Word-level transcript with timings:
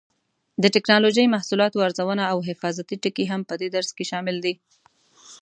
د 0.61 0.63
ټېکنالوجۍ 0.75 1.25
محصولاتو 1.33 1.83
ارزونه 1.87 2.23
او 2.31 2.37
حفاظتي 2.49 2.95
ټکي 3.03 3.25
هم 3.31 3.41
په 3.49 3.55
دې 3.61 3.67
درس 3.75 3.89
کې 3.97 4.05
شامل 4.11 4.35
دي. 4.45 4.53